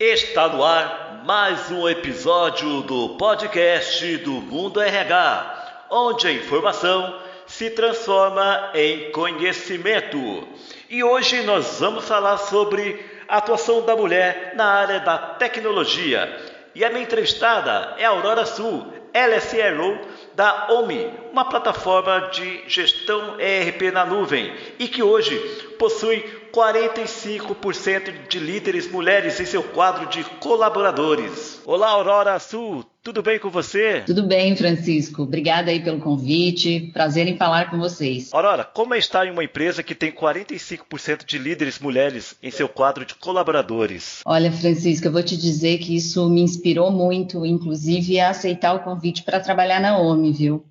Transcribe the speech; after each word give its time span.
Está 0.00 0.48
no 0.48 0.64
ar 0.64 1.22
mais 1.24 1.70
um 1.70 1.88
episódio 1.88 2.82
do 2.82 3.10
podcast 3.16 4.16
do 4.18 4.32
Mundo 4.32 4.80
RH, 4.80 5.86
onde 5.90 6.26
a 6.26 6.32
informação 6.32 7.20
se 7.46 7.70
transforma 7.70 8.70
em 8.74 9.10
conhecimento. 9.12 10.48
E 10.90 11.04
hoje 11.04 11.42
nós 11.42 11.78
vamos 11.78 12.06
falar 12.06 12.36
sobre 12.38 13.13
a 13.34 13.38
atuação 13.38 13.84
da 13.84 13.96
mulher 13.96 14.52
na 14.54 14.64
área 14.64 15.00
da 15.00 15.18
tecnologia. 15.18 16.40
E 16.72 16.84
a 16.84 16.88
minha 16.88 17.02
entrevistada 17.02 17.96
é 17.98 18.04
Aurora 18.04 18.46
Sul, 18.46 18.86
ela 19.12 19.34
é 19.34 19.40
CRO 19.40 19.98
da 20.36 20.68
OMI, 20.70 21.12
uma 21.32 21.44
plataforma 21.44 22.28
de 22.30 22.62
gestão 22.68 23.34
ERP 23.40 23.90
na 23.92 24.06
nuvem 24.06 24.54
e 24.78 24.86
que 24.86 25.02
hoje 25.02 25.36
possui 25.80 26.22
45% 26.52 28.28
de 28.28 28.38
líderes 28.38 28.88
mulheres 28.88 29.40
em 29.40 29.44
seu 29.44 29.64
quadro 29.64 30.06
de 30.06 30.22
colaboradores. 30.38 31.60
Olá, 31.66 31.88
Aurora 31.88 32.38
Sul, 32.38 32.84
tudo 33.04 33.22
bem 33.22 33.38
com 33.38 33.50
você? 33.50 34.00
Tudo 34.06 34.26
bem, 34.26 34.56
Francisco. 34.56 35.24
Obrigada 35.24 35.70
aí 35.70 35.78
pelo 35.78 36.00
convite. 36.00 36.90
Prazer 36.90 37.28
em 37.28 37.36
falar 37.36 37.70
com 37.70 37.78
vocês. 37.78 38.32
Aurora, 38.32 38.64
como 38.64 38.94
é 38.94 38.98
estar 38.98 39.26
em 39.26 39.30
uma 39.30 39.44
empresa 39.44 39.82
que 39.82 39.94
tem 39.94 40.10
45% 40.10 41.26
de 41.26 41.36
líderes 41.36 41.78
mulheres 41.78 42.34
em 42.42 42.50
seu 42.50 42.66
quadro 42.66 43.04
de 43.04 43.14
colaboradores? 43.14 44.22
Olha, 44.24 44.50
Francisco, 44.50 45.06
eu 45.06 45.12
vou 45.12 45.22
te 45.22 45.36
dizer 45.36 45.78
que 45.78 45.94
isso 45.94 46.30
me 46.30 46.40
inspirou 46.40 46.90
muito, 46.90 47.44
inclusive, 47.44 48.18
a 48.18 48.30
aceitar 48.30 48.72
o 48.72 48.82
convite 48.82 49.22
para 49.22 49.38
trabalhar 49.38 49.80
na 49.80 49.98
OMI, 49.98 50.32
viu? 50.32 50.64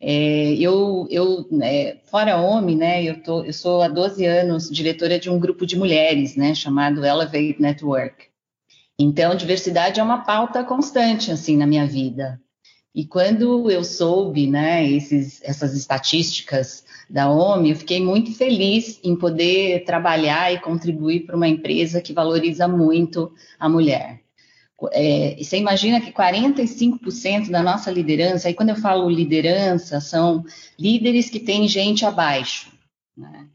É, 0.00 0.54
eu, 0.54 1.06
eu 1.10 1.46
é, 1.62 1.98
fora 2.10 2.38
homem, 2.38 2.74
né, 2.74 3.04
eu, 3.04 3.22
tô, 3.22 3.44
eu 3.44 3.52
sou 3.52 3.82
há 3.82 3.88
12 3.88 4.24
anos 4.24 4.70
diretora 4.70 5.18
de 5.18 5.28
um 5.28 5.38
grupo 5.38 5.66
de 5.66 5.76
mulheres, 5.76 6.36
né, 6.36 6.54
chamado 6.54 7.04
Elevate 7.04 7.60
Network. 7.60 8.29
Então, 9.02 9.34
diversidade 9.34 9.98
é 9.98 10.02
uma 10.02 10.18
pauta 10.18 10.62
constante, 10.62 11.32
assim, 11.32 11.56
na 11.56 11.66
minha 11.66 11.86
vida. 11.86 12.38
E 12.94 13.06
quando 13.06 13.70
eu 13.70 13.82
soube, 13.82 14.46
né, 14.46 14.86
esses, 14.86 15.40
essas 15.42 15.74
estatísticas 15.74 16.84
da 17.08 17.30
OMI, 17.30 17.70
eu 17.70 17.76
fiquei 17.76 17.98
muito 17.98 18.34
feliz 18.34 19.00
em 19.02 19.16
poder 19.16 19.84
trabalhar 19.84 20.52
e 20.52 20.60
contribuir 20.60 21.20
para 21.20 21.34
uma 21.34 21.48
empresa 21.48 22.02
que 22.02 22.12
valoriza 22.12 22.68
muito 22.68 23.32
a 23.58 23.70
mulher. 23.70 24.20
É, 24.92 25.34
você 25.38 25.56
imagina 25.56 25.98
que 25.98 26.12
45% 26.12 27.50
da 27.50 27.62
nossa 27.62 27.90
liderança, 27.90 28.48
aí 28.48 28.54
quando 28.54 28.68
eu 28.68 28.76
falo 28.76 29.08
liderança, 29.08 29.98
são 29.98 30.44
líderes 30.78 31.30
que 31.30 31.40
têm 31.40 31.66
gente 31.66 32.04
abaixo. 32.04 32.70
Né? 33.16 33.46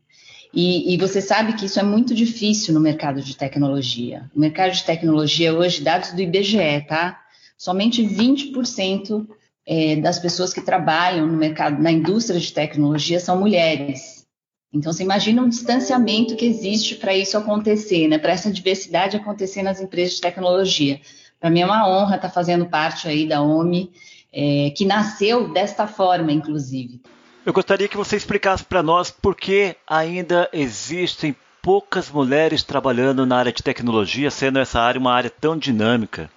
E, 0.55 0.93
e, 0.93 0.97
você 0.97 1.19
sabe 1.19 1.53
que 1.53 1.65
isso 1.65 1.81
é 1.81 1.83
muito 1.83 2.15
difícil 2.15 2.73
no 2.73 2.79
mercado 2.79 3.21
de 3.21 3.35
tecnologia. 3.35 4.31
O 4.33 4.39
mercado 4.39 4.71
de 4.71 4.85
tecnologia 4.85 5.53
hoje, 5.53 5.81
dados 5.81 6.13
do 6.13 6.21
IBGE, 6.21 6.85
tá? 6.87 7.19
Somente 7.57 8.01
20% 8.01 9.27
é, 9.67 9.97
das 9.97 10.17
pessoas 10.17 10.53
que 10.53 10.61
trabalham 10.61 11.27
no 11.27 11.37
mercado, 11.37 11.81
na 11.81 11.91
indústria 11.91 12.39
de 12.39 12.53
tecnologia, 12.53 13.19
são 13.19 13.37
mulheres. 13.37 14.25
Então, 14.71 14.93
você 14.93 15.03
imagina 15.03 15.41
um 15.41 15.49
distanciamento 15.49 16.37
que 16.37 16.45
existe 16.45 16.95
para 16.95 17.13
isso 17.13 17.37
acontecer, 17.37 18.07
né? 18.07 18.17
para 18.17 18.31
essa 18.31 18.51
diversidade 18.51 19.17
acontecer 19.17 19.61
nas 19.61 19.81
empresas 19.81 20.15
de 20.15 20.21
tecnologia. 20.21 21.01
Para 21.37 21.49
mim 21.49 21.61
é 21.61 21.65
uma 21.65 21.87
honra 21.87 22.15
estar 22.15 22.29
tá 22.29 22.33
fazendo 22.33 22.65
parte 22.65 23.07
aí 23.07 23.27
da 23.27 23.41
OMI, 23.41 23.91
é, 24.31 24.69
que 24.75 24.85
nasceu 24.85 25.51
desta 25.51 25.85
forma, 25.85 26.31
inclusive. 26.31 27.01
Eu 27.45 27.53
gostaria 27.53 27.87
que 27.87 27.95
você 27.95 28.15
explicasse 28.15 28.63
para 28.63 28.81
nós 28.81 29.11
por 29.11 29.35
que 29.35 29.75
ainda 29.85 30.49
existem 30.51 31.35
poucas 31.61 32.09
mulheres 32.09 32.63
trabalhando 32.63 33.23
na 33.23 33.37
área 33.37 33.53
de 33.53 33.61
tecnologia, 33.61 34.31
sendo 34.31 34.57
essa 34.57 34.79
área 34.79 34.99
uma 34.99 35.13
área 35.13 35.29
tão 35.29 35.55
dinâmica. 35.55 36.27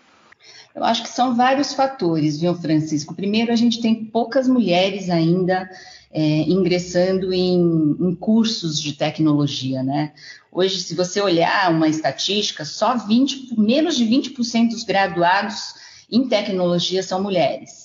Eu 0.75 0.85
acho 0.85 1.03
que 1.05 1.09
são 1.09 1.35
vários 1.35 1.73
fatores, 1.73 2.39
viu, 2.39 2.55
Francisco? 2.55 3.15
Primeiro, 3.15 3.51
a 3.51 3.57
gente 3.57 3.81
tem 3.81 4.05
poucas 4.05 4.47
mulheres 4.47 5.09
ainda 5.09 5.67
é, 6.13 6.21
ingressando 6.43 7.33
em, 7.33 7.59
em, 7.99 8.15
cursos 8.15 8.79
de 8.79 8.93
tecnologia, 8.93 9.83
né? 9.83 10.13
Hoje, 10.53 10.79
se 10.79 10.95
você 10.95 11.23
olhar 11.23 11.73
uma 11.73 11.89
estatística, 11.89 12.67
só 12.67 12.99
20, 12.99 13.59
menos 13.59 13.97
de 13.97 14.05
20% 14.05 14.73
dos 14.73 14.85
graduados 14.85 15.73
em 16.13 16.29
tecnologia 16.29 17.03
são 17.03 17.23
mulheres. 17.23 17.78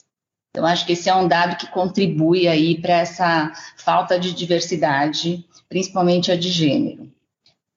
Então, 0.55 0.67
acho 0.67 0.85
que 0.85 0.93
esse 0.93 1.09
é 1.09 1.15
um 1.15 1.27
dado 1.27 1.57
que 1.57 1.65
contribui 1.71 2.47
aí 2.47 2.79
para 2.79 2.99
essa 2.99 3.51
falta 3.75 4.19
de 4.19 4.33
diversidade, 4.33 5.43
principalmente 5.67 6.31
a 6.31 6.35
de 6.35 6.49
gênero. 6.49 7.11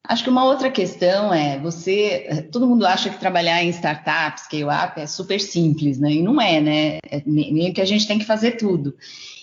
Acho 0.07 0.23
que 0.23 0.29
uma 0.29 0.45
outra 0.45 0.71
questão 0.71 1.33
é 1.33 1.59
você, 1.59 2.47
todo 2.53 2.67
mundo 2.67 2.87
acha 2.87 3.09
que 3.09 3.19
trabalhar 3.19 3.65
em 3.65 3.71
startups, 3.71 4.45
scale-up 4.45 5.01
é 5.01 5.07
super 5.07 5.41
simples, 5.41 5.99
né? 5.99 6.13
E 6.13 6.23
não 6.23 6.39
é, 6.39 6.61
né? 6.61 6.99
É 7.11 7.23
meio 7.25 7.73
que 7.73 7.81
a 7.81 7.85
gente 7.87 8.07
tem 8.07 8.19
que 8.19 8.27
fazer 8.27 8.53
tudo. 8.53 8.95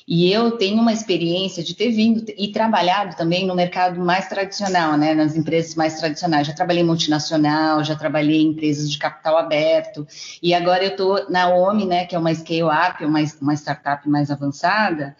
E 0.07 0.31
eu 0.31 0.51
tenho 0.51 0.81
uma 0.81 0.91
experiência 0.91 1.63
de 1.63 1.73
ter 1.73 1.91
vindo 1.91 2.25
e 2.37 2.49
trabalhado 2.49 3.15
também 3.15 3.45
no 3.45 3.55
mercado 3.55 3.99
mais 3.99 4.27
tradicional, 4.27 4.97
né, 4.97 5.13
nas 5.13 5.35
empresas 5.35 5.75
mais 5.75 5.99
tradicionais. 5.99 6.47
Já 6.47 6.53
trabalhei 6.53 6.83
multinacional, 6.83 7.83
já 7.83 7.95
trabalhei 7.95 8.41
em 8.41 8.49
empresas 8.49 8.91
de 8.91 8.97
capital 8.97 9.37
aberto, 9.37 10.05
e 10.41 10.53
agora 10.53 10.83
eu 10.83 10.91
estou 10.91 11.29
na 11.29 11.49
OMI, 11.49 11.85
né, 11.85 12.05
que 12.05 12.15
é 12.15 12.19
uma 12.19 12.33
scale-up, 12.33 13.03
uma, 13.05 13.19
uma 13.41 13.53
startup 13.53 14.07
mais 14.09 14.29
avançada, 14.29 15.15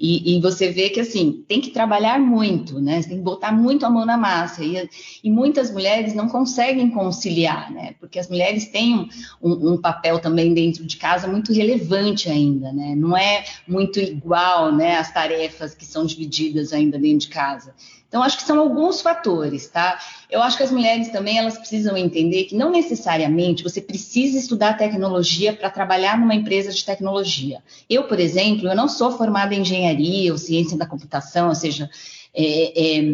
e, 0.00 0.36
e, 0.36 0.40
você 0.40 0.70
vê 0.70 0.90
que, 0.90 1.00
assim, 1.00 1.44
tem 1.48 1.60
que 1.60 1.70
trabalhar 1.70 2.20
muito, 2.20 2.80
né? 2.80 3.02
Você 3.02 3.08
tem 3.08 3.18
que 3.18 3.24
botar 3.24 3.50
muito 3.50 3.84
a 3.84 3.90
mão 3.90 4.06
na 4.06 4.16
massa. 4.16 4.62
E, 4.62 4.88
e 5.24 5.28
muitas 5.30 5.72
mulheres 5.72 6.14
não 6.14 6.28
conseguem 6.28 6.88
conciliar, 6.90 7.72
né? 7.72 7.96
Porque 7.98 8.16
as 8.16 8.28
mulheres 8.28 8.68
têm 8.68 8.94
um, 8.94 9.08
um, 9.42 9.72
um, 9.72 9.76
papel 9.76 10.20
também 10.20 10.54
dentro 10.54 10.86
de 10.86 10.96
casa 10.96 11.26
muito 11.26 11.52
relevante 11.52 12.30
ainda, 12.30 12.72
né? 12.72 12.94
Não 12.94 13.16
é 13.16 13.44
muito 13.66 13.98
igual, 13.98 14.27
né? 14.72 14.96
As 14.96 15.12
tarefas 15.12 15.74
que 15.74 15.84
são 15.84 16.04
divididas 16.04 16.72
ainda 16.72 16.98
dentro 16.98 17.26
de 17.26 17.28
casa. 17.28 17.74
Então, 18.08 18.22
acho 18.22 18.38
que 18.38 18.42
são 18.44 18.58
alguns 18.58 19.02
fatores, 19.02 19.68
tá? 19.68 19.98
Eu 20.30 20.40
acho 20.42 20.56
que 20.56 20.62
as 20.62 20.70
mulheres 20.70 21.08
também 21.08 21.38
elas 21.38 21.58
precisam 21.58 21.94
entender 21.94 22.44
que 22.44 22.56
não 22.56 22.70
necessariamente 22.70 23.62
você 23.62 23.82
precisa 23.82 24.38
estudar 24.38 24.78
tecnologia 24.78 25.52
para 25.52 25.68
trabalhar 25.68 26.18
numa 26.18 26.34
empresa 26.34 26.72
de 26.72 26.82
tecnologia. 26.82 27.62
Eu, 27.88 28.04
por 28.04 28.18
exemplo, 28.18 28.66
eu 28.66 28.74
não 28.74 28.88
sou 28.88 29.12
formada 29.12 29.54
em 29.54 29.60
engenharia 29.60 30.32
ou 30.32 30.38
ciência 30.38 30.78
da 30.78 30.86
computação, 30.86 31.48
ou 31.48 31.54
seja, 31.54 31.90
é, 32.34 32.98
é, 32.98 33.04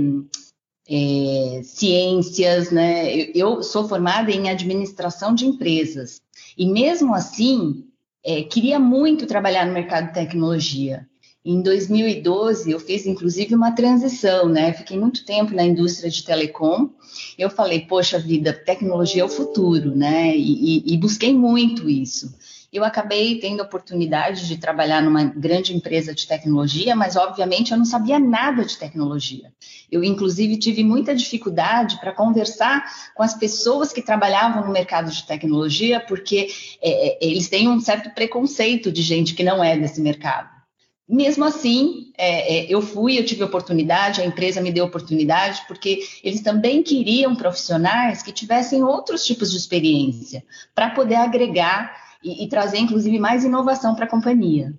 é, 0.89 1.63
ciências, 1.65 2.71
né? 2.71 3.13
Eu, 3.17 3.33
eu, 3.35 3.63
sou 3.65 3.89
formada 3.89 4.31
em 4.31 4.49
administração 4.49 5.35
de 5.35 5.45
empresas. 5.45 6.21
E 6.57 6.67
mesmo 6.67 7.15
assim, 7.15 7.85
é, 8.25 8.43
queria 8.43 8.79
muito 8.79 9.27
trabalhar 9.27 9.67
no 9.67 9.73
mercado 9.73 10.09
de 10.09 10.15
tecnologia. 10.15 11.07
Em 11.45 11.61
2012, 11.61 12.71
eu 12.71 12.81
fiz 12.81 13.05
inclusive 13.05 13.55
uma 13.55 13.73
transição, 13.73 14.49
né? 14.49 14.73
Fiquei 14.73 14.99
muito 14.99 15.27
tempo 15.27 15.55
na 15.55 15.63
indústria 15.63 16.09
de 16.09 16.25
telecom. 16.25 16.89
Eu 17.37 17.51
falei, 17.51 17.81
poxa 17.81 18.19
vida, 18.19 18.51
tecnologia 18.51 19.21
é 19.21 19.25
o 19.27 19.29
futuro, 19.29 19.95
né? 19.95 20.35
E, 20.35 20.79
e, 20.79 20.95
e 20.95 20.97
busquei 20.97 21.35
muito 21.35 21.89
isso. 21.89 22.35
Eu 22.75 22.83
acabei 22.83 23.39
tendo 23.39 23.61
a 23.61 23.65
oportunidade 23.65 24.49
de 24.49 24.57
trabalhar 24.57 25.01
numa 25.01 25.23
grande 25.23 25.73
empresa 25.73 26.13
de 26.13 26.27
tecnologia, 26.27 26.97
mas 26.97 27.15
obviamente 27.15 27.71
eu 27.71 27.79
não 27.79 27.85
sabia 27.85 28.19
nada 28.19 28.65
de 28.65 28.77
tecnologia. 28.77 29.53
Eu, 29.89 30.03
inclusive, 30.03 30.59
tive 30.59 30.83
muita 30.83 31.15
dificuldade 31.15 32.01
para 32.01 32.13
conversar 32.13 32.85
com 33.15 33.23
as 33.23 33.33
pessoas 33.33 33.93
que 33.93 34.03
trabalhavam 34.03 34.67
no 34.67 34.73
mercado 34.73 35.09
de 35.09 35.25
tecnologia, 35.25 36.01
porque 36.01 36.49
é, 36.83 37.11
é 37.11 37.19
eles 37.25 37.49
têm 37.49 37.69
um 37.69 37.79
certo 37.79 38.11
preconceito 38.11 38.91
de 38.91 39.03
gente 39.03 39.35
que 39.35 39.45
não 39.45 39.63
é 39.63 39.79
desse 39.79 40.01
mercado. 40.01 40.51
Mesmo 41.09 41.45
assim, 41.45 42.13
é, 42.19 42.57
é, 42.57 42.67
eu 42.69 42.83
fui, 42.83 43.17
eu 43.17 43.25
tive 43.25 43.45
oportunidade, 43.45 44.21
a 44.21 44.27
empresa 44.27 44.61
me 44.61 44.73
deu 44.73 44.87
oportunidade, 44.87 45.63
porque 45.69 46.01
eles 46.25 46.41
também 46.41 46.83
queriam 46.83 47.37
profissionais 47.37 48.21
que 48.21 48.33
tivessem 48.33 48.83
outros 48.83 49.25
tipos 49.25 49.53
de 49.53 49.59
experiência, 49.59 50.43
para 50.75 50.91
poder 50.91 51.17
agregar 51.17 52.03
e, 52.25 52.45
e, 52.45 52.49
trazer, 52.49 52.79
inclusive, 52.79 53.19
mais 53.19 53.45
inovação 53.45 53.95
para 53.95 54.07
a 54.07 54.09
companhia. 54.09 54.73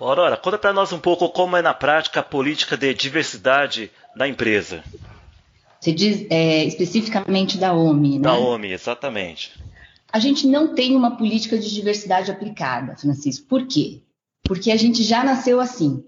Aurora, 0.00 0.36
conta 0.36 0.58
para 0.58 0.72
nós 0.72 0.92
um 0.92 0.98
pouco 0.98 1.28
como 1.28 1.56
é 1.56 1.62
na 1.62 1.74
prática 1.74 2.20
a 2.20 2.22
política 2.22 2.76
de 2.76 2.94
diversidade 2.94 3.90
da 4.16 4.26
empresa. 4.26 4.82
Você 5.78 5.92
diz 5.92 6.26
é, 6.30 6.64
especificamente 6.64 7.58
da 7.58 7.74
OMI, 7.74 8.18
né? 8.18 8.24
Da 8.24 8.38
OMI, 8.38 8.72
exatamente. 8.72 9.62
A 10.12 10.18
gente 10.18 10.46
não 10.46 10.74
tem 10.74 10.96
uma 10.96 11.16
política 11.16 11.58
de 11.58 11.72
diversidade 11.72 12.30
aplicada, 12.30 12.96
Francisco. 12.96 13.46
Por 13.46 13.66
quê? 13.66 14.02
porque 14.50 14.72
a 14.72 14.76
gente 14.76 15.04
já 15.04 15.22
nasceu 15.22 15.60
assim. 15.60 16.04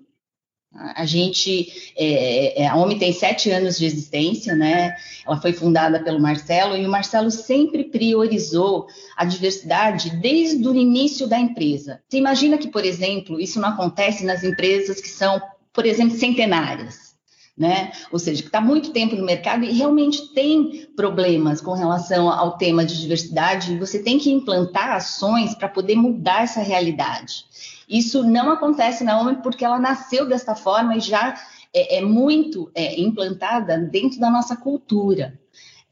A 0.74 1.04
gente, 1.04 1.92
é, 1.96 2.62
é, 2.62 2.66
a 2.66 2.76
OMI 2.76 2.98
tem 2.98 3.12
sete 3.12 3.50
anos 3.50 3.78
de 3.78 3.84
existência, 3.84 4.56
né? 4.56 4.96
Ela 5.26 5.38
foi 5.38 5.52
fundada 5.52 6.02
pelo 6.02 6.18
Marcelo 6.18 6.76
e 6.76 6.86
o 6.86 6.90
Marcelo 6.90 7.30
sempre 7.30 7.84
priorizou 7.84 8.86
a 9.14 9.26
diversidade 9.26 10.10
desde 10.16 10.66
o 10.66 10.74
início 10.74 11.26
da 11.26 11.38
empresa. 11.38 12.00
Você 12.08 12.16
imagina 12.16 12.56
que, 12.56 12.68
por 12.68 12.86
exemplo, 12.86 13.38
isso 13.38 13.60
não 13.60 13.68
acontece 13.68 14.24
nas 14.24 14.42
empresas 14.42 14.98
que 14.98 15.08
são, 15.08 15.42
por 15.74 15.84
exemplo, 15.84 16.16
centenárias. 16.16 17.12
Né? 17.54 17.92
Ou 18.10 18.18
seja, 18.18 18.40
que 18.40 18.48
está 18.48 18.62
muito 18.62 18.92
tempo 18.92 19.14
no 19.14 19.26
mercado 19.26 19.62
e 19.62 19.72
realmente 19.72 20.32
tem 20.32 20.88
problemas 20.96 21.60
com 21.60 21.74
relação 21.74 22.30
ao 22.30 22.56
tema 22.56 22.82
de 22.82 22.98
diversidade, 22.98 23.74
e 23.74 23.78
você 23.78 24.02
tem 24.02 24.18
que 24.18 24.32
implantar 24.32 24.92
ações 24.92 25.54
para 25.54 25.68
poder 25.68 25.94
mudar 25.94 26.44
essa 26.44 26.62
realidade. 26.62 27.44
Isso 27.88 28.22
não 28.22 28.50
acontece 28.50 29.04
na 29.04 29.20
OMI 29.20 29.36
porque 29.42 29.64
ela 29.64 29.78
nasceu 29.78 30.26
desta 30.26 30.54
forma 30.54 30.96
e 30.96 31.00
já 31.00 31.34
é, 31.74 31.98
é 31.98 32.00
muito 32.02 32.70
é, 32.74 33.00
implantada 33.00 33.78
dentro 33.78 34.20
da 34.20 34.30
nossa 34.30 34.56
cultura. 34.56 35.38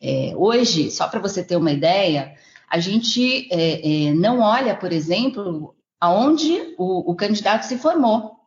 É, 0.00 0.32
hoje, 0.36 0.90
só 0.90 1.08
para 1.08 1.20
você 1.20 1.42
ter 1.42 1.56
uma 1.56 1.72
ideia, 1.72 2.34
a 2.68 2.78
gente 2.78 3.48
é, 3.52 4.08
é, 4.08 4.14
não 4.14 4.40
olha, 4.40 4.74
por 4.74 4.92
exemplo, 4.92 5.74
aonde 6.00 6.74
o, 6.78 7.10
o 7.10 7.14
candidato 7.14 7.64
se 7.64 7.76
formou. 7.76 8.38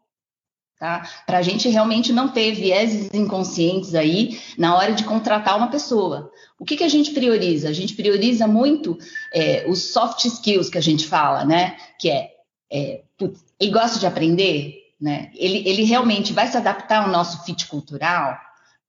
Tá? 0.80 1.08
Para 1.26 1.38
a 1.38 1.42
gente 1.42 1.70
realmente 1.70 2.12
não 2.12 2.28
ter 2.28 2.52
vieses 2.54 3.10
inconscientes 3.14 3.96
aí 3.96 4.42
na 4.58 4.76
hora 4.76 4.92
de 4.92 5.06
contratar 5.06 5.56
uma 5.56 5.70
pessoa. 5.70 6.30
O 6.60 6.66
que, 6.66 6.76
que 6.76 6.84
a 6.84 6.90
gente 6.90 7.12
prioriza? 7.12 7.70
A 7.70 7.74
gente 7.74 7.94
prioriza 7.94 8.48
muito 8.48 8.98
é, 9.34 9.66
os 9.70 9.94
soft 9.94 10.26
skills 10.26 10.70
que 10.70 10.78
a 10.78 10.82
gente 10.82 11.08
fala, 11.08 11.46
né? 11.46 11.78
Que 11.98 12.10
é 12.10 12.34
é, 12.74 13.03
putz, 13.18 13.44
ele 13.60 13.72
gosta 13.72 14.00
de 14.00 14.06
aprender, 14.06 14.76
né? 15.00 15.32
Ele, 15.36 15.68
ele 15.68 15.84
realmente 15.84 16.34
vai 16.34 16.48
se 16.48 16.58
adaptar 16.58 17.04
ao 17.04 17.10
nosso 17.10 17.44
fit 17.44 17.68
cultural? 17.68 18.38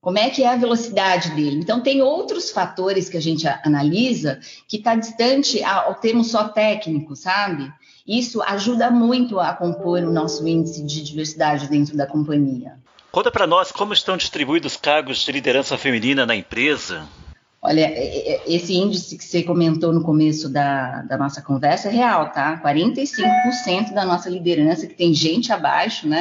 Como 0.00 0.18
é 0.18 0.28
que 0.28 0.42
é 0.42 0.48
a 0.48 0.56
velocidade 0.56 1.30
dele? 1.30 1.56
Então, 1.56 1.80
tem 1.80 2.02
outros 2.02 2.50
fatores 2.50 3.08
que 3.08 3.16
a 3.16 3.22
gente 3.22 3.48
analisa 3.48 4.38
que 4.68 4.76
está 4.76 4.94
distante 4.94 5.64
ao 5.64 5.94
termo 5.94 6.22
só 6.22 6.48
técnico, 6.48 7.16
sabe? 7.16 7.72
Isso 8.06 8.42
ajuda 8.42 8.90
muito 8.90 9.40
a 9.40 9.54
compor 9.54 10.00
o 10.00 10.12
nosso 10.12 10.46
índice 10.46 10.84
de 10.84 11.02
diversidade 11.02 11.68
dentro 11.68 11.96
da 11.96 12.06
companhia. 12.06 12.78
Conta 13.10 13.30
para 13.30 13.46
nós 13.46 13.72
como 13.72 13.94
estão 13.94 14.16
distribuídos 14.16 14.72
os 14.72 14.78
cargos 14.78 15.24
de 15.24 15.32
liderança 15.32 15.78
feminina 15.78 16.26
na 16.26 16.36
empresa. 16.36 17.08
Olha, 17.66 17.80
é, 17.80 18.34
é, 18.34 18.42
esse 18.46 18.74
índice 18.74 19.16
que 19.16 19.24
você 19.24 19.42
comentou 19.42 19.90
no 19.90 20.02
começo 20.02 20.50
da, 20.50 21.00
da 21.02 21.16
nossa 21.16 21.40
conversa 21.40 21.88
é 21.88 21.92
real, 21.92 22.30
tá? 22.30 22.60
45% 22.62 23.94
da 23.94 24.04
nossa 24.04 24.28
liderança 24.28 24.86
que 24.86 24.92
tem 24.92 25.14
gente 25.14 25.50
abaixo, 25.50 26.06
né? 26.06 26.20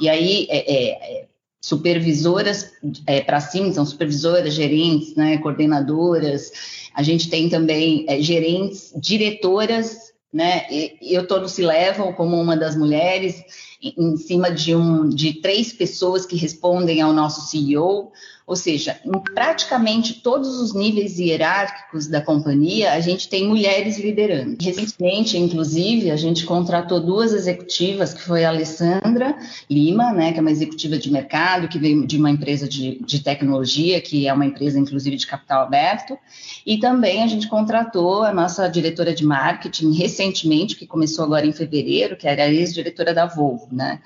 E 0.00 0.08
aí, 0.08 0.46
é, 0.48 0.56
é, 0.58 1.20
é 1.20 1.24
supervisoras 1.60 2.72
é, 3.06 3.20
para 3.20 3.38
cima, 3.38 3.70
são 3.70 3.84
supervisoras, 3.84 4.54
gerentes, 4.54 5.14
né, 5.14 5.36
coordenadoras. 5.36 6.50
A 6.94 7.02
gente 7.02 7.28
tem 7.28 7.50
também 7.50 8.06
gerentes, 8.22 8.94
diretoras, 8.96 10.14
né? 10.32 10.66
Eu 11.02 11.26
no 11.28 11.48
Se 11.48 11.62
Levam 11.62 12.14
como 12.14 12.40
uma 12.40 12.56
das 12.56 12.74
mulheres, 12.74 13.42
em 13.82 14.16
cima 14.16 14.50
de, 14.50 14.74
um, 14.74 15.08
de 15.08 15.34
três 15.34 15.70
pessoas 15.70 16.24
que 16.24 16.36
respondem 16.36 17.02
ao 17.02 17.12
nosso 17.12 17.50
CEO. 17.50 18.10
Ou 18.48 18.56
seja, 18.56 18.98
em 19.04 19.12
praticamente 19.34 20.22
todos 20.22 20.58
os 20.58 20.72
níveis 20.72 21.18
hierárquicos 21.18 22.06
da 22.06 22.22
companhia, 22.22 22.94
a 22.94 23.00
gente 23.00 23.28
tem 23.28 23.46
mulheres 23.46 23.98
liderando. 23.98 24.56
Recentemente, 24.58 25.36
inclusive, 25.36 26.10
a 26.10 26.16
gente 26.16 26.46
contratou 26.46 26.98
duas 26.98 27.34
executivas, 27.34 28.14
que 28.14 28.22
foi 28.22 28.46
a 28.46 28.48
Alessandra 28.48 29.36
Lima, 29.68 30.14
né, 30.14 30.32
que 30.32 30.38
é 30.38 30.40
uma 30.40 30.50
executiva 30.50 30.96
de 30.96 31.12
mercado, 31.12 31.68
que 31.68 31.78
veio 31.78 32.06
de 32.06 32.16
uma 32.16 32.30
empresa 32.30 32.66
de, 32.66 32.98
de 33.04 33.20
tecnologia, 33.22 34.00
que 34.00 34.26
é 34.26 34.32
uma 34.32 34.46
empresa, 34.46 34.78
inclusive, 34.78 35.16
de 35.16 35.26
capital 35.26 35.64
aberto, 35.64 36.18
e 36.64 36.78
também 36.78 37.22
a 37.22 37.26
gente 37.26 37.48
contratou 37.48 38.22
a 38.22 38.32
nossa 38.32 38.66
diretora 38.66 39.14
de 39.14 39.26
marketing 39.26 39.92
recentemente, 39.92 40.74
que 40.74 40.86
começou 40.86 41.26
agora 41.26 41.44
em 41.44 41.52
fevereiro, 41.52 42.16
que 42.16 42.26
era 42.26 42.44
a 42.44 42.48
ex-diretora 42.48 43.12
da 43.12 43.26
Volvo, 43.26 43.68
né? 43.70 44.00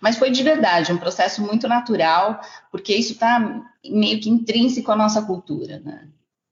Mas 0.00 0.16
foi 0.16 0.30
de 0.30 0.42
verdade, 0.42 0.92
um 0.92 0.98
processo 0.98 1.40
muito 1.40 1.66
natural, 1.66 2.40
porque 2.70 2.94
isso 2.94 3.12
está 3.12 3.62
meio 3.90 4.20
que 4.20 4.28
intrínseco 4.28 4.90
à 4.90 4.96
nossa 4.96 5.22
cultura, 5.22 5.80
né? 5.84 6.08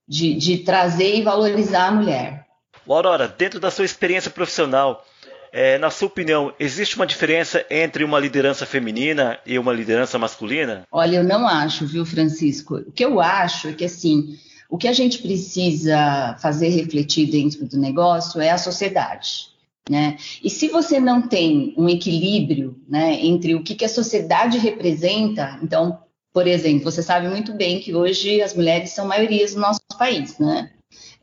De, 0.07 0.35
de 0.35 0.59
trazer 0.59 1.17
e 1.17 1.23
valorizar 1.23 1.89
a 1.89 1.93
mulher. 1.93 2.47
Aurora, 2.87 3.27
dentro 3.27 3.59
da 3.59 3.71
sua 3.71 3.85
experiência 3.85 4.31
profissional, 4.31 5.05
é, 5.51 5.79
na 5.79 5.89
sua 5.89 6.09
opinião, 6.09 6.53
existe 6.59 6.97
uma 6.97 7.07
diferença 7.07 7.65
entre 7.71 8.05
uma 8.05 8.19
liderança 8.19 8.67
feminina 8.67 9.39
e 9.47 9.59
uma 9.59 9.73
liderança 9.73 10.19
masculina? 10.19 10.83
Olha, 10.91 11.19
eu 11.19 11.25
não 11.25 11.47
acho, 11.47 11.87
viu, 11.87 12.05
Francisco? 12.05 12.77
O 12.77 12.93
que 12.93 13.05
eu 13.05 13.21
acho 13.21 13.69
é 13.69 13.73
que, 13.73 13.85
assim, 13.85 14.37
o 14.69 14.77
que 14.77 14.89
a 14.89 14.93
gente 14.93 15.19
precisa 15.19 16.37
fazer 16.43 16.71
refletir 16.71 17.31
dentro 17.31 17.65
do 17.67 17.79
negócio 17.79 18.41
é 18.41 18.51
a 18.51 18.59
sociedade. 18.59 19.55
Né? 19.89 20.17
E 20.43 20.51
se 20.51 20.69
você 20.69 20.99
não 20.99 21.23
tem 21.29 21.75
um 21.77 21.89
equilíbrio 21.89 22.77
né, 22.89 23.25
entre 23.25 23.55
o 23.55 23.63
que, 23.63 23.75
que 23.75 23.85
a 23.85 23.89
sociedade 23.89 24.59
representa, 24.59 25.59
então, 25.63 26.01
por 26.35 26.49
exemplo, 26.49 26.91
você 26.91 27.01
sabe 27.01 27.29
muito 27.29 27.53
bem 27.53 27.79
que 27.79 27.95
hoje 27.95 28.43
as 28.43 28.53
mulheres 28.53 28.91
são 28.91 29.07
maiorias 29.07 29.55
no 29.55 29.61
nosso 29.61 29.81
país, 29.97 30.37
né? 30.37 30.73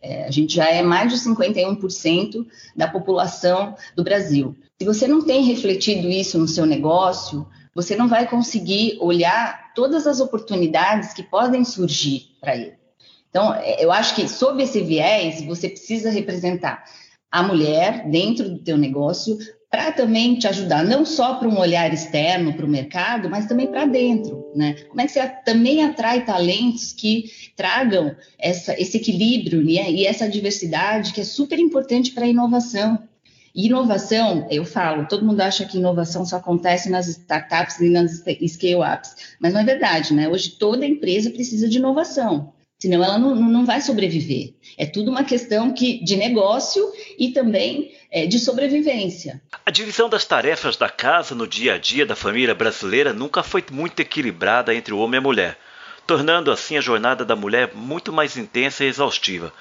É, 0.01 0.23
a 0.23 0.31
gente 0.31 0.55
já 0.55 0.69
é 0.71 0.81
mais 0.81 1.11
de 1.11 1.19
51% 1.19 2.47
da 2.77 2.87
população 2.87 3.75
do 3.93 4.05
Brasil. 4.05 4.55
Se 4.79 4.85
você 4.85 5.07
não 5.09 5.21
tem 5.21 5.43
refletido 5.43 6.07
isso 6.07 6.39
no 6.39 6.47
seu 6.47 6.65
negócio, 6.65 7.45
você 7.75 7.93
não 7.93 8.07
vai 8.07 8.25
conseguir 8.25 8.97
olhar 9.01 9.73
todas 9.75 10.07
as 10.07 10.21
oportunidades 10.21 11.13
que 11.13 11.21
podem 11.21 11.65
surgir 11.65 12.37
para 12.39 12.55
ele. 12.55 12.73
Então, 13.29 13.53
é, 13.53 13.83
eu 13.83 13.91
acho 13.91 14.15
que 14.15 14.29
sob 14.29 14.63
esse 14.63 14.81
viés, 14.81 15.43
você 15.43 15.67
precisa 15.67 16.09
representar 16.09 16.85
a 17.29 17.43
mulher 17.43 18.09
dentro 18.09 18.49
do 18.49 18.59
teu 18.59 18.77
negócio 18.77 19.37
para 19.71 19.89
também 19.93 20.35
te 20.35 20.45
ajudar, 20.49 20.83
não 20.83 21.05
só 21.05 21.35
para 21.35 21.47
um 21.47 21.57
olhar 21.57 21.93
externo 21.93 22.53
para 22.53 22.65
o 22.65 22.69
mercado, 22.69 23.29
mas 23.29 23.45
também 23.45 23.67
para 23.67 23.85
dentro, 23.85 24.51
né? 24.53 24.75
Como 24.89 24.99
é 24.99 25.05
que 25.05 25.13
você 25.13 25.25
também 25.45 25.81
atrai 25.81 26.25
talentos 26.25 26.91
que 26.91 27.31
tragam 27.55 28.13
essa, 28.37 28.79
esse 28.79 28.97
equilíbrio 28.97 29.63
né? 29.63 29.89
e 29.89 30.05
essa 30.05 30.27
diversidade 30.27 31.13
que 31.13 31.21
é 31.21 31.23
super 31.23 31.57
importante 31.57 32.11
para 32.11 32.25
a 32.25 32.27
inovação. 32.27 32.99
E 33.55 33.67
inovação, 33.67 34.45
eu 34.49 34.65
falo, 34.65 35.07
todo 35.07 35.25
mundo 35.25 35.39
acha 35.39 35.65
que 35.65 35.77
inovação 35.77 36.25
só 36.25 36.37
acontece 36.37 36.89
nas 36.89 37.07
startups 37.07 37.79
e 37.79 37.89
nas 37.89 38.23
scale-ups, 38.47 39.15
mas 39.39 39.53
não 39.53 39.61
é 39.61 39.63
verdade, 39.63 40.13
né? 40.13 40.27
Hoje 40.27 40.51
toda 40.51 40.85
empresa 40.85 41.29
precisa 41.29 41.69
de 41.69 41.77
inovação 41.77 42.53
senão 42.81 43.03
ela 43.03 43.19
não, 43.19 43.35
não 43.35 43.63
vai 43.63 43.79
sobreviver. 43.79 44.55
É 44.75 44.87
tudo 44.87 45.11
uma 45.11 45.23
questão 45.23 45.71
que, 45.71 46.03
de 46.03 46.17
negócio 46.17 46.83
e 47.15 47.29
também 47.29 47.91
é, 48.11 48.27
de 48.27 48.37
sobrevivência. 48.37 49.41
A 49.65 49.71
divisão 49.71 50.09
das 50.09 50.25
tarefas 50.25 50.75
da 50.75 50.89
casa 50.89 51.33
no 51.33 51.47
dia 51.47 51.75
a 51.75 51.77
dia 51.77 52.05
da 52.05 52.15
família 52.15 52.53
brasileira 52.53 53.13
nunca 53.13 53.41
foi 53.41 53.63
muito 53.71 54.01
equilibrada 54.01 54.75
entre 54.75 54.93
o 54.93 54.99
homem 54.99 55.17
e 55.17 55.19
a 55.19 55.21
mulher, 55.21 55.57
tornando 56.05 56.51
assim 56.51 56.77
a 56.77 56.81
jornada 56.81 57.23
da 57.23 57.35
mulher 57.35 57.71
muito 57.73 58.11
mais 58.11 58.35
intensa 58.35 58.83
e 58.83 58.87
exaustiva. 58.87 59.53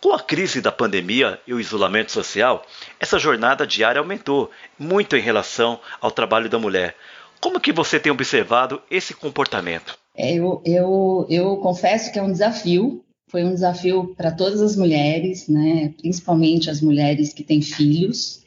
Com 0.00 0.12
a 0.12 0.20
crise 0.20 0.60
da 0.60 0.70
pandemia 0.70 1.40
e 1.46 1.54
o 1.54 1.60
isolamento 1.60 2.12
social, 2.12 2.64
essa 3.00 3.18
jornada 3.18 3.66
diária 3.66 3.98
aumentou 3.98 4.50
muito 4.78 5.16
em 5.16 5.20
relação 5.20 5.80
ao 5.98 6.10
trabalho 6.10 6.50
da 6.50 6.58
mulher. 6.58 6.94
Como 7.40 7.58
que 7.58 7.72
você 7.72 7.98
tem 7.98 8.12
observado 8.12 8.82
esse 8.90 9.14
comportamento? 9.14 9.98
É, 10.14 10.34
eu, 10.34 10.62
eu, 10.64 11.26
eu 11.30 11.56
confesso 11.58 12.12
que 12.12 12.18
é 12.18 12.22
um 12.22 12.30
desafio, 12.30 13.02
foi 13.28 13.44
um 13.44 13.52
desafio 13.52 14.14
para 14.16 14.30
todas 14.30 14.60
as 14.60 14.76
mulheres, 14.76 15.48
né, 15.48 15.92
principalmente 15.98 16.70
as 16.70 16.80
mulheres 16.80 17.32
que 17.32 17.42
têm 17.42 17.60
filhos, 17.60 18.42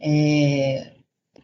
é, 0.00 0.88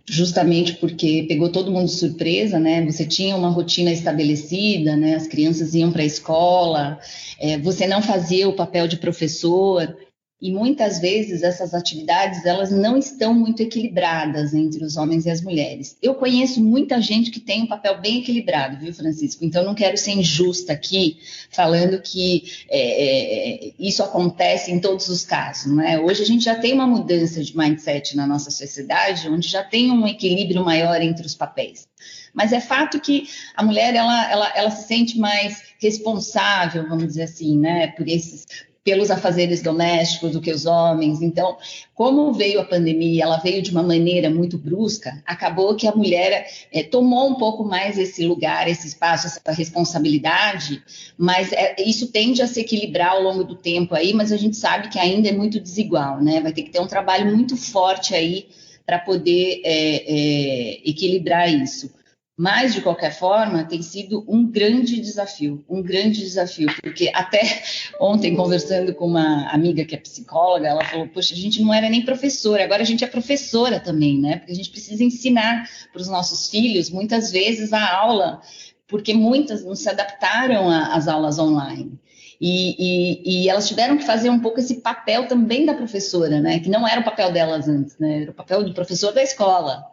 justamente 0.09 0.75
porque 0.75 1.25
pegou 1.29 1.51
todo 1.51 1.71
mundo 1.71 1.87
de 1.87 1.95
surpresa, 1.95 2.59
né? 2.59 2.85
Você 2.85 3.07
tinha 3.07 3.37
uma 3.37 3.49
rotina 3.49 3.93
estabelecida, 3.93 4.97
né? 4.97 5.15
As 5.15 5.29
crianças 5.29 5.73
iam 5.73 5.93
para 5.93 6.03
a 6.03 6.07
escola, 6.07 6.99
é, 7.39 7.59
você 7.59 7.87
não 7.87 8.03
fazia 8.03 8.49
o 8.49 8.57
papel 8.57 8.89
de 8.89 8.97
professor, 8.97 9.97
e 10.41 10.51
muitas 10.51 10.99
vezes 10.99 11.43
essas 11.43 11.75
atividades 11.75 12.47
elas 12.47 12.71
não 12.71 12.97
estão 12.97 13.35
muito 13.35 13.63
equilibradas 13.63 14.55
entre 14.55 14.83
os 14.83 14.97
homens 14.97 15.27
e 15.27 15.31
as 15.31 15.43
mulheres. 15.43 15.97
Eu 16.01 16.15
conheço 16.15 16.63
muita 16.63 17.01
gente 17.01 17.31
que 17.31 17.41
tem 17.41 17.63
um 17.63 17.67
papel 17.67 18.01
bem 18.01 18.21
equilibrado, 18.21 18.79
viu, 18.79 18.93
Francisco? 18.95 19.45
Então 19.45 19.65
não 19.65 19.75
quero 19.75 19.97
ser 19.99 20.13
injusta 20.13 20.73
aqui 20.73 21.19
falando 21.51 22.01
que 22.01 22.45
é, 22.71 23.67
é, 23.69 23.73
isso 23.79 24.03
acontece 24.03 24.71
em 24.73 24.81
todos 24.81 25.09
os 25.09 25.25
casos, 25.25 25.73
não 25.73 25.83
é? 25.83 26.01
Hoje 26.01 26.23
a 26.23 26.27
gente 26.27 26.45
já 26.45 26.55
tem 26.55 26.73
uma 26.73 26.87
mudança 26.87 27.43
de 27.43 27.57
mindset 27.57 28.17
na 28.17 28.27
nossa 28.27 28.51
sociedade, 28.51 29.29
onde 29.29 29.49
já 29.49 29.63
tem 29.63 29.91
um 29.91 30.07
equilíbrio 30.07 30.65
maior 30.65 31.03
entre 31.03 31.27
os 31.27 31.35
papéis. 31.35 31.87
Mas 32.33 32.53
é 32.53 32.61
fato 32.61 33.01
que 33.01 33.29
a 33.55 33.63
mulher 33.63 33.95
ela, 33.95 34.31
ela, 34.31 34.53
ela 34.55 34.71
se 34.71 34.87
sente 34.87 35.19
mais 35.19 35.63
responsável, 35.81 36.89
vamos 36.89 37.07
dizer 37.07 37.25
assim, 37.25 37.59
né, 37.59 37.89
por 37.89 38.09
esses 38.09 38.47
pelos 38.91 39.09
afazeres 39.09 39.63
domésticos 39.63 40.33
do 40.33 40.41
que 40.41 40.51
os 40.51 40.67
homens. 40.67 41.23
Então, 41.23 41.57
como 41.95 42.33
veio 42.33 42.59
a 42.59 42.65
pandemia, 42.65 43.23
ela 43.23 43.37
veio 43.37 43.63
de 43.63 43.71
uma 43.71 43.85
maneira 43.85 44.29
muito 44.29 44.59
brusca, 44.59 45.23
acabou 45.25 45.77
que 45.77 45.87
a 45.87 45.95
mulher 45.95 46.51
é, 46.73 46.83
tomou 46.83 47.31
um 47.31 47.37
pouco 47.37 47.63
mais 47.63 47.97
esse 47.97 48.27
lugar, 48.27 48.67
esse 48.67 48.89
espaço, 48.89 49.29
essa 49.29 49.53
responsabilidade, 49.53 50.83
mas 51.17 51.53
é, 51.53 51.77
isso 51.79 52.09
tende 52.09 52.43
a 52.43 52.49
se 52.49 52.59
equilibrar 52.59 53.13
ao 53.13 53.23
longo 53.23 53.45
do 53.45 53.55
tempo 53.55 53.95
aí, 53.95 54.13
mas 54.13 54.33
a 54.33 54.37
gente 54.37 54.57
sabe 54.57 54.89
que 54.89 54.99
ainda 54.99 55.29
é 55.29 55.33
muito 55.33 55.61
desigual, 55.61 56.21
né? 56.21 56.41
Vai 56.41 56.53
ter 56.53 56.65
que 56.65 56.71
ter 56.71 56.81
um 56.81 56.89
trabalho 56.89 57.27
muito 57.27 57.57
forte 57.57 58.13
aí 58.13 58.49
para 58.85 58.99
poder 58.99 59.61
é, 59.65 60.03
é, 60.05 60.81
equilibrar 60.85 61.49
isso. 61.49 61.93
Mas, 62.41 62.73
de 62.73 62.81
qualquer 62.81 63.13
forma, 63.13 63.65
tem 63.65 63.83
sido 63.83 64.25
um 64.27 64.51
grande 64.51 64.99
desafio, 64.99 65.63
um 65.69 65.83
grande 65.83 66.21
desafio, 66.21 66.75
porque 66.83 67.13
até 67.15 67.63
ontem, 68.01 68.35
conversando 68.35 68.95
com 68.95 69.09
uma 69.09 69.47
amiga 69.51 69.85
que 69.85 69.95
é 69.95 69.99
psicóloga, 69.99 70.67
ela 70.67 70.83
falou: 70.83 71.07
Poxa, 71.07 71.35
a 71.35 71.37
gente 71.37 71.61
não 71.61 71.75
era 71.75 71.91
nem 71.91 72.03
professora, 72.03 72.65
agora 72.65 72.81
a 72.81 72.87
gente 72.87 73.05
é 73.05 73.07
professora 73.07 73.79
também, 73.79 74.19
né? 74.19 74.39
Porque 74.39 74.53
a 74.53 74.55
gente 74.55 74.71
precisa 74.71 75.05
ensinar 75.05 75.69
para 75.93 76.01
os 76.01 76.09
nossos 76.09 76.49
filhos, 76.49 76.89
muitas 76.89 77.31
vezes, 77.31 77.75
a 77.75 77.95
aula, 77.95 78.41
porque 78.89 79.13
muitas 79.13 79.63
não 79.63 79.75
se 79.75 79.91
adaptaram 79.91 80.71
às 80.71 81.09
aulas 81.09 81.39
online. 81.39 81.93
E, 82.41 82.75
e, 82.79 83.43
e, 83.45 83.49
elas 83.51 83.69
tiveram 83.69 83.99
que 83.99 84.07
fazer 84.07 84.31
um 84.31 84.41
pouco 84.41 84.61
esse 84.61 84.77
papel 84.77 85.29
também 85.29 85.67
da 85.67 85.75
professora, 85.75 86.41
né? 86.41 86.59
Que 86.59 86.71
não 86.71 86.89
era 86.89 87.03
o 87.03 87.05
papel 87.05 87.31
delas 87.33 87.69
antes, 87.69 87.99
né? 87.99 88.23
Era 88.23 88.31
o 88.31 88.35
papel 88.35 88.65
do 88.65 88.73
professor 88.73 89.13
da 89.13 89.23
escola. 89.23 89.91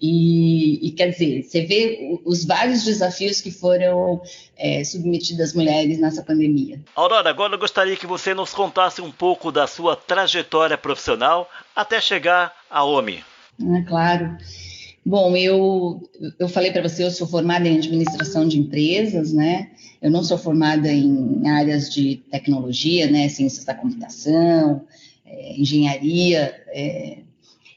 E, 0.00 0.86
e, 0.86 0.90
quer 0.92 1.10
dizer, 1.10 1.42
você 1.42 1.64
vê 1.64 2.18
os 2.24 2.44
vários 2.44 2.84
desafios 2.84 3.40
que 3.40 3.50
foram 3.50 4.20
é, 4.56 4.82
submetidos 4.84 5.40
às 5.40 5.54
mulheres 5.54 5.98
nessa 5.98 6.22
pandemia. 6.22 6.80
Aurora, 6.94 7.30
agora 7.30 7.54
eu 7.54 7.58
gostaria 7.58 7.96
que 7.96 8.06
você 8.06 8.34
nos 8.34 8.52
contasse 8.52 9.00
um 9.00 9.10
pouco 9.10 9.52
da 9.52 9.66
sua 9.66 9.96
trajetória 9.96 10.76
profissional 10.76 11.48
até 11.74 12.00
chegar 12.00 12.52
à 12.68 12.84
OMI. 12.84 13.24
Ah, 13.62 13.82
claro. 13.86 14.36
Bom, 15.06 15.36
eu, 15.36 16.02
eu 16.38 16.48
falei 16.48 16.72
para 16.72 16.82
você, 16.82 17.04
eu 17.04 17.10
sou 17.10 17.26
formada 17.26 17.68
em 17.68 17.76
administração 17.76 18.48
de 18.48 18.58
empresas, 18.58 19.32
né? 19.32 19.70
Eu 20.00 20.10
não 20.10 20.24
sou 20.24 20.38
formada 20.38 20.90
em 20.90 21.48
áreas 21.48 21.92
de 21.92 22.16
tecnologia, 22.30 23.10
né? 23.10 23.28
Ciências 23.28 23.64
da 23.64 23.74
computação, 23.74 24.86
é, 25.24 25.60
engenharia. 25.60 26.54
É, 26.68 27.23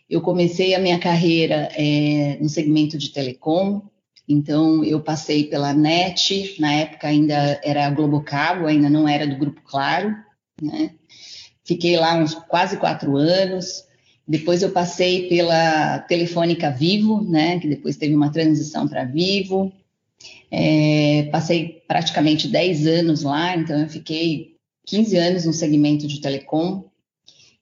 eu 0.09 0.21
comecei 0.21 0.73
a 0.73 0.79
minha 0.79 0.99
carreira 0.99 1.69
é, 1.73 2.37
no 2.39 2.47
segmento 2.47 2.97
de 2.97 3.09
telecom, 3.09 3.81
então 4.27 4.83
eu 4.83 5.01
passei 5.01 5.45
pela 5.45 5.73
NET, 5.73 6.55
na 6.59 6.73
época 6.73 7.07
ainda 7.07 7.59
era 7.63 7.85
a 7.85 7.89
Globocabo, 7.89 8.65
ainda 8.65 8.89
não 8.89 9.07
era 9.07 9.25
do 9.25 9.37
Grupo 9.37 9.61
Claro, 9.63 10.15
né? 10.61 10.91
Fiquei 11.63 11.97
lá 11.97 12.15
uns 12.15 12.33
quase 12.33 12.77
quatro 12.77 13.17
anos. 13.17 13.85
Depois 14.27 14.61
eu 14.61 14.71
passei 14.71 15.27
pela 15.27 15.99
Telefônica 15.99 16.69
Vivo, 16.71 17.21
né? 17.21 17.59
Que 17.59 17.67
depois 17.67 17.97
teve 17.97 18.15
uma 18.15 18.31
transição 18.31 18.87
para 18.87 19.05
Vivo. 19.05 19.71
É, 20.49 21.27
passei 21.31 21.83
praticamente 21.87 22.47
10 22.47 22.87
anos 22.87 23.23
lá, 23.23 23.55
então 23.55 23.79
eu 23.79 23.89
fiquei 23.89 24.55
15 24.85 25.17
anos 25.17 25.45
no 25.45 25.53
segmento 25.53 26.07
de 26.07 26.21
telecom. 26.21 26.85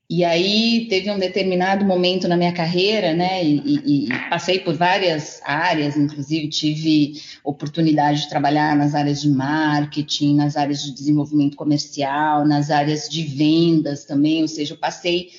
E 0.08 0.24
aí 0.24 0.86
teve 0.88 1.10
um 1.10 1.18
determinado 1.18 1.84
momento 1.84 2.28
na 2.28 2.38
minha 2.38 2.54
carreira, 2.54 3.14
né? 3.14 3.44
E, 3.44 3.58
e, 3.66 4.06
e, 4.06 4.30
passei 4.30 4.60
por 4.60 4.76
várias 4.76 5.42
áreas, 5.44 5.98
inclusive 5.98 6.48
tive 6.48 7.22
oportunidade 7.44 8.22
de 8.22 8.30
trabalhar 8.30 8.76
nas 8.76 8.94
áreas 8.94 9.20
de 9.22 9.30
marketing, 9.30 10.36
nas 10.36 10.56
áreas 10.56 10.84
de 10.84 10.94
desenvolvimento 10.94 11.58
comercial, 11.58 12.46
nas 12.46 12.70
áreas 12.70 13.10
de 13.10 13.24
vendas 13.24 14.06
também, 14.06 14.44
ou 14.44 14.48
seja, 14.48 14.74
eu 14.74 14.78
passei 14.78 15.32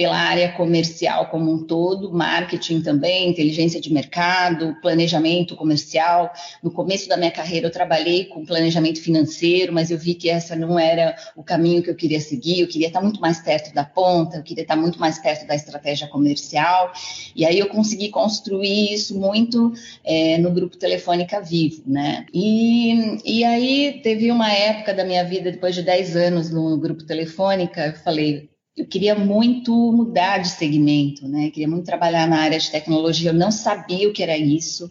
pela 0.00 0.16
área 0.16 0.50
comercial 0.52 1.26
como 1.26 1.52
um 1.52 1.62
todo, 1.62 2.10
marketing 2.10 2.80
também, 2.80 3.28
inteligência 3.28 3.78
de 3.78 3.92
mercado, 3.92 4.74
planejamento 4.80 5.54
comercial. 5.54 6.32
No 6.62 6.70
começo 6.70 7.06
da 7.06 7.18
minha 7.18 7.30
carreira 7.30 7.66
eu 7.66 7.70
trabalhei 7.70 8.24
com 8.24 8.46
planejamento 8.46 8.98
financeiro, 8.98 9.74
mas 9.74 9.90
eu 9.90 9.98
vi 9.98 10.14
que 10.14 10.30
essa 10.30 10.56
não 10.56 10.78
era 10.78 11.14
o 11.36 11.42
caminho 11.42 11.82
que 11.82 11.90
eu 11.90 11.94
queria 11.94 12.18
seguir. 12.18 12.60
Eu 12.60 12.66
queria 12.66 12.86
estar 12.86 13.02
muito 13.02 13.20
mais 13.20 13.40
perto 13.40 13.74
da 13.74 13.84
ponta, 13.84 14.38
eu 14.38 14.42
queria 14.42 14.62
estar 14.62 14.74
muito 14.74 14.98
mais 14.98 15.18
perto 15.18 15.46
da 15.46 15.54
estratégia 15.54 16.08
comercial. 16.08 16.94
E 17.36 17.44
aí 17.44 17.58
eu 17.58 17.68
consegui 17.68 18.08
construir 18.08 18.94
isso 18.94 19.20
muito 19.20 19.74
é, 20.02 20.38
no 20.38 20.50
grupo 20.50 20.78
Telefônica 20.78 21.42
Vivo, 21.42 21.82
né? 21.86 22.24
E, 22.32 23.18
e 23.22 23.44
aí 23.44 24.00
teve 24.02 24.32
uma 24.32 24.50
época 24.50 24.94
da 24.94 25.04
minha 25.04 25.26
vida, 25.26 25.52
depois 25.52 25.74
de 25.74 25.82
10 25.82 26.16
anos 26.16 26.50
no 26.50 26.78
grupo 26.78 27.04
Telefônica, 27.04 27.88
eu 27.88 27.94
falei, 27.96 28.49
eu 28.76 28.86
queria 28.86 29.14
muito 29.14 29.72
mudar 29.92 30.38
de 30.38 30.48
segmento, 30.48 31.28
né? 31.28 31.50
Queria 31.50 31.68
muito 31.68 31.84
trabalhar 31.84 32.26
na 32.28 32.38
área 32.38 32.58
de 32.58 32.70
tecnologia. 32.70 33.30
Eu 33.30 33.34
não 33.34 33.50
sabia 33.50 34.08
o 34.08 34.12
que 34.12 34.22
era 34.22 34.36
isso. 34.36 34.90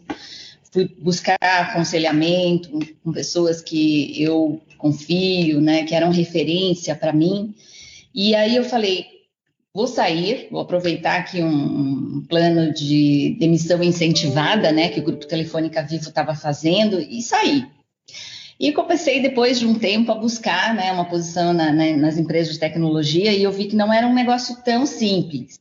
Fui 0.71 0.85
buscar 1.01 1.37
aconselhamento 1.41 2.69
com 3.03 3.11
pessoas 3.11 3.61
que 3.61 4.21
eu 4.21 4.61
confio, 4.77 5.59
né? 5.61 5.83
Que 5.83 5.95
eram 5.95 6.11
referência 6.11 6.95
para 6.95 7.13
mim. 7.13 7.55
E 8.13 8.35
aí 8.35 8.55
eu 8.55 8.63
falei, 8.63 9.05
vou 9.73 9.87
sair, 9.87 10.47
vou 10.51 10.61
aproveitar 10.61 11.19
aqui 11.19 11.41
um, 11.41 12.17
um, 12.17 12.25
plano 12.27 12.73
de 12.73 13.37
demissão 13.39 13.81
incentivada, 13.81 14.71
né? 14.71 14.89
Que 14.89 14.99
o 14.99 15.03
Grupo 15.03 15.25
Telefônica 15.25 15.81
Vivo 15.81 16.09
estava 16.09 16.35
fazendo 16.35 16.99
e 16.99 17.21
sair. 17.21 17.67
E 18.59 18.73
comecei, 18.73 19.21
depois 19.21 19.57
de 19.57 19.65
um 19.65 19.79
tempo, 19.79 20.11
a 20.11 20.15
buscar 20.15 20.75
né, 20.75 20.91
uma 20.91 21.05
posição 21.05 21.53
na, 21.53 21.71
né, 21.71 21.95
nas 21.95 22.17
empresas 22.17 22.53
de 22.53 22.59
tecnologia 22.59 23.31
e 23.31 23.41
eu 23.41 23.51
vi 23.51 23.65
que 23.65 23.75
não 23.75 23.93
era 23.93 24.05
um 24.05 24.13
negócio 24.13 24.57
tão 24.63 24.85
simples. 24.85 25.59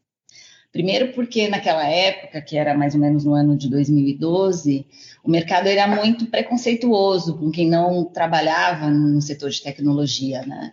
Primeiro, 0.73 1.12
porque 1.12 1.49
naquela 1.49 1.87
época, 1.87 2.43
que 2.43 2.57
era 2.57 2.76
mais 2.76 2.95
ou 2.95 3.00
menos 3.00 3.25
no 3.25 3.35
ano 3.35 3.57
de 3.57 3.71
2012, 3.71 4.85
o 5.25 5.31
mercado 5.31 5.67
era 5.67 5.87
muito 5.87 6.26
preconceituoso 6.26 7.38
com 7.38 7.50
quem 7.50 7.69
não 7.69 8.05
trabalhava 8.05 8.90
no 8.90 9.23
setor 9.23 9.50
de 9.50 9.62
tecnologia, 9.62 10.43
né? 10.43 10.73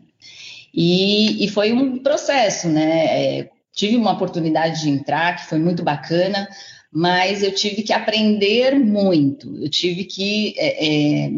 E, 0.73 1.45
e 1.45 1.47
foi 1.47 1.71
um 1.71 1.99
processo, 1.99 2.67
né? 2.67 3.39
É, 3.39 3.49
tive 3.71 3.95
uma 3.95 4.11
oportunidade 4.11 4.81
de 4.81 4.89
entrar, 4.89 5.37
que 5.37 5.47
foi 5.47 5.59
muito 5.59 5.83
bacana, 5.83 6.47
mas 6.91 7.41
eu 7.41 7.53
tive 7.53 7.81
que 7.83 7.93
aprender 7.93 8.75
muito. 8.75 9.55
Eu 9.57 9.69
tive 9.69 10.03
que 10.03 10.53
é, 10.57 11.25
é, 11.25 11.31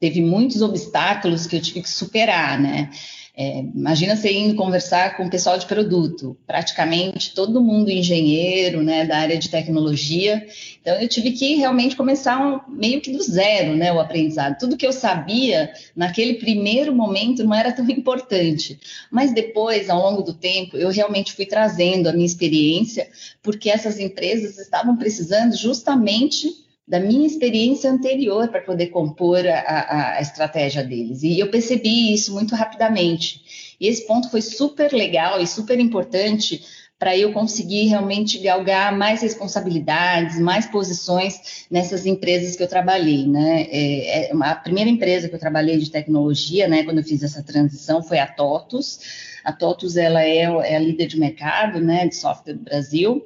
teve 0.00 0.22
muitos 0.22 0.62
obstáculos 0.62 1.46
que 1.46 1.56
eu 1.56 1.60
tive 1.60 1.82
que 1.82 1.90
superar, 1.90 2.58
né? 2.58 2.90
É, 3.36 3.60
imagina 3.60 4.16
você 4.16 4.32
indo 4.32 4.54
conversar 4.54 5.16
com 5.16 5.24
o 5.24 5.30
pessoal 5.30 5.56
de 5.56 5.64
produto, 5.64 6.36
praticamente 6.46 7.32
todo 7.32 7.62
mundo 7.62 7.90
engenheiro, 7.90 8.82
né, 8.82 9.06
da 9.06 9.16
área 9.16 9.38
de 9.38 9.48
tecnologia. 9.48 10.46
Então 10.80 11.00
eu 11.00 11.08
tive 11.08 11.30
que 11.32 11.54
realmente 11.54 11.96
começar 11.96 12.38
um, 12.38 12.60
meio 12.68 13.00
que 13.00 13.12
do 13.12 13.22
zero, 13.22 13.76
né, 13.76 13.92
o 13.92 14.00
aprendizado. 14.00 14.58
Tudo 14.58 14.76
que 14.76 14.86
eu 14.86 14.92
sabia 14.92 15.72
naquele 15.94 16.34
primeiro 16.34 16.94
momento 16.94 17.44
não 17.44 17.54
era 17.54 17.72
tão 17.72 17.88
importante, 17.88 18.78
mas 19.10 19.32
depois, 19.32 19.88
ao 19.88 20.02
longo 20.02 20.22
do 20.22 20.34
tempo, 20.34 20.76
eu 20.76 20.90
realmente 20.90 21.32
fui 21.32 21.46
trazendo 21.46 22.08
a 22.08 22.12
minha 22.12 22.26
experiência, 22.26 23.08
porque 23.42 23.70
essas 23.70 23.98
empresas 23.98 24.58
estavam 24.58 24.96
precisando 24.96 25.56
justamente 25.56 26.68
da 26.90 26.98
minha 26.98 27.24
experiência 27.24 27.88
anterior 27.88 28.48
para 28.48 28.62
poder 28.62 28.88
compor 28.88 29.46
a, 29.46 30.16
a, 30.16 30.20
estratégia 30.20 30.82
deles. 30.82 31.22
E 31.22 31.38
eu 31.38 31.48
percebi 31.48 32.12
isso 32.12 32.34
muito 32.34 32.52
rapidamente. 32.56 33.76
E 33.80 33.86
esse 33.86 34.04
ponto 34.08 34.28
foi 34.28 34.42
super 34.42 34.92
legal 34.92 35.40
e 35.40 35.46
super 35.46 35.78
importante 35.78 36.64
para 36.98 37.16
eu 37.16 37.32
conseguir 37.32 37.86
realmente 37.86 38.38
galgar 38.40 38.94
mais 38.94 39.22
responsabilidades, 39.22 40.40
mais 40.40 40.66
posições 40.66 41.64
nessas 41.70 42.06
empresas 42.06 42.56
que 42.56 42.62
eu 42.62 42.68
trabalhei, 42.68 43.24
né? 43.24 43.68
É, 43.70 44.26
é 44.26 44.32
a 44.34 44.56
primeira 44.56 44.90
empresa 44.90 45.28
que 45.28 45.34
eu 45.34 45.38
trabalhei 45.38 45.78
de 45.78 45.90
tecnologia, 45.90 46.66
né, 46.66 46.82
quando 46.82 46.98
eu 46.98 47.04
fiz 47.04 47.22
essa 47.22 47.42
transição, 47.42 48.02
foi 48.02 48.18
a 48.18 48.26
TOTUS. 48.26 48.98
A 49.44 49.52
TOTUS 49.52 49.96
ela 49.96 50.22
é, 50.22 50.42
é 50.42 50.76
a 50.76 50.78
líder 50.78 51.06
de 51.06 51.18
mercado, 51.18 51.80
né, 51.80 52.06
de 52.06 52.16
software 52.16 52.54
do 52.54 52.64
Brasil. 52.64 53.24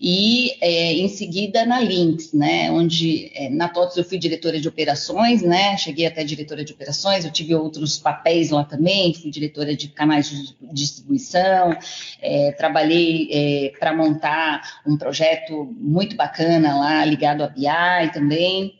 E 0.00 0.52
é, 0.60 0.92
em 0.92 1.08
seguida 1.08 1.64
na 1.64 1.80
Lynx, 1.80 2.32
né, 2.32 2.70
onde 2.70 3.30
é, 3.34 3.48
na 3.48 3.68
TOTUS 3.68 3.96
eu 3.96 4.04
fui 4.04 4.18
diretora 4.18 4.60
de 4.60 4.68
operações, 4.68 5.42
né, 5.42 5.76
cheguei 5.76 6.06
até 6.06 6.24
diretora 6.24 6.64
de 6.64 6.72
operações, 6.72 7.24
eu 7.24 7.30
tive 7.30 7.54
outros 7.54 7.98
papéis 7.98 8.50
lá 8.50 8.64
também, 8.64 9.14
fui 9.14 9.30
diretora 9.30 9.76
de 9.76 9.88
canais 9.88 10.28
de 10.28 10.54
distribuição, 10.72 11.76
é, 12.20 12.52
trabalhei 12.52 13.28
é, 13.30 13.72
para 13.78 13.94
montar 13.94 14.80
um 14.86 14.96
projeto 14.96 15.72
muito 15.78 16.16
bacana 16.16 16.78
lá, 16.78 17.04
ligado 17.04 17.42
a 17.42 17.48
BI 17.48 18.12
também, 18.12 18.74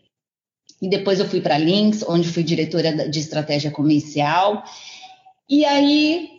e 0.81 0.89
depois 0.89 1.19
eu 1.19 1.27
fui 1.27 1.41
para 1.41 1.55
a 1.55 1.59
Lynx, 1.59 2.05
onde 2.07 2.29
fui 2.29 2.43
diretora 2.43 3.09
de 3.09 3.19
estratégia 3.19 3.71
comercial, 3.71 4.65
e 5.49 5.65
aí 5.65 6.34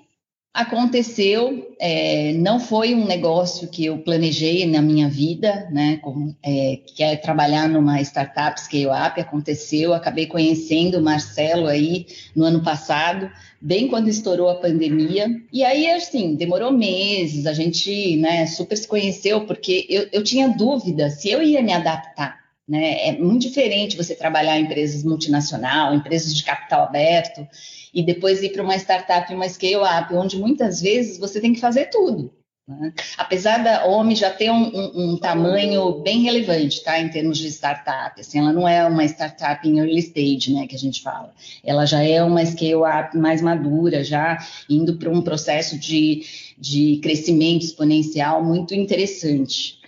Aconteceu, 0.55 1.75
é, 1.77 2.31
não 2.31 2.61
foi 2.61 2.95
um 2.95 3.05
negócio 3.05 3.67
que 3.67 3.87
eu 3.87 3.97
planejei 3.97 4.65
na 4.65 4.81
minha 4.81 5.09
vida, 5.09 5.67
né? 5.69 5.97
Com, 5.97 6.33
é, 6.41 6.79
que 6.85 7.03
é 7.03 7.17
trabalhar 7.17 7.67
numa 7.67 7.99
startup 7.99 8.57
scale-up, 8.61 9.19
aconteceu, 9.19 9.93
acabei 9.93 10.27
conhecendo 10.27 10.97
o 10.97 11.03
Marcelo 11.03 11.67
aí 11.67 12.07
no 12.33 12.45
ano 12.45 12.63
passado, 12.63 13.29
bem 13.59 13.89
quando 13.89 14.07
estourou 14.07 14.47
a 14.49 14.55
pandemia. 14.55 15.27
E 15.51 15.61
aí, 15.61 15.91
assim, 15.91 16.35
demorou 16.35 16.71
meses, 16.71 17.47
a 17.47 17.53
gente 17.53 18.15
né, 18.15 18.47
super 18.47 18.77
se 18.77 18.87
conheceu, 18.87 19.45
porque 19.45 19.85
eu, 19.89 20.07
eu 20.09 20.23
tinha 20.23 20.47
dúvida 20.47 21.09
se 21.09 21.29
eu 21.29 21.43
ia 21.43 21.61
me 21.61 21.73
adaptar. 21.73 22.44
Né? 22.67 23.09
É 23.09 23.17
muito 23.17 23.43
diferente 23.43 23.95
você 23.95 24.15
trabalhar 24.15 24.59
em 24.59 24.63
empresas 24.63 25.03
multinacional, 25.03 25.93
empresas 25.93 26.33
de 26.33 26.43
capital 26.43 26.83
aberto 26.83 27.47
e 27.93 28.03
depois 28.03 28.41
ir 28.41 28.51
para 28.51 28.63
uma 28.63 28.75
startup, 28.75 29.33
uma 29.33 29.47
scale-up, 29.47 30.13
onde 30.13 30.37
muitas 30.37 30.81
vezes 30.81 31.19
você 31.19 31.39
tem 31.39 31.53
que 31.53 31.59
fazer 31.59 31.85
tudo. 31.91 32.33
Né? 32.67 32.91
Apesar 33.15 33.63
da 33.63 33.85
OMI 33.85 34.15
já 34.15 34.31
ter 34.31 34.49
um, 34.49 34.65
um, 34.75 35.11
um, 35.11 35.17
tamanho 35.17 36.01
bem 36.01 36.23
relevante, 36.23 36.83
tá, 36.83 36.99
em 36.99 37.09
termos 37.09 37.37
de 37.37 37.47
startup, 37.49 38.19
assim, 38.19 38.39
ela 38.39 38.51
não 38.51 38.67
é 38.67 38.83
uma 38.85 39.05
startup 39.05 39.67
em 39.67 39.77
early 39.77 39.99
stage, 39.99 40.51
né, 40.51 40.65
que 40.65 40.75
a 40.75 40.79
gente 40.79 41.03
fala. 41.03 41.31
Ela 41.63 41.85
já 41.85 42.01
é 42.01 42.23
uma 42.23 42.43
scale-up 42.43 43.15
mais 43.15 43.41
madura, 43.41 44.03
já 44.03 44.39
indo 44.67 44.97
para 44.97 45.11
um 45.11 45.21
processo 45.21 45.77
de, 45.77 46.23
de 46.57 46.99
crescimento 47.03 47.63
exponencial 47.63 48.43
muito 48.43 48.73
interessante. 48.73 49.84